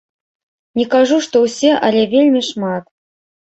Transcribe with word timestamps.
Не 0.79 0.85
кажу, 0.93 1.21
што 1.27 1.43
ўсе, 1.45 1.77
але 1.91 2.05
вельмі 2.17 2.45
шмат. 2.51 2.93